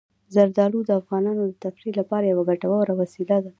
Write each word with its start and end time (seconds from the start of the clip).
زردالو 0.35 0.79
د 0.85 0.91
افغانانو 1.01 1.41
د 1.47 1.53
تفریح 1.63 1.93
لپاره 1.99 2.25
یوه 2.31 2.43
ګټوره 2.49 2.93
وسیله 3.01 3.37
ده. 3.43 3.49